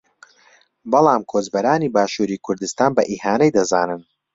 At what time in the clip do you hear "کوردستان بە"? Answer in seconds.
2.45-3.03